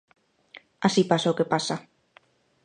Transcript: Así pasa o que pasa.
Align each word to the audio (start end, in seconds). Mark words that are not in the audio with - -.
Así 0.87 1.01
pasa 1.11 1.33
o 1.33 1.37
que 1.37 1.49
pasa. 1.53 1.75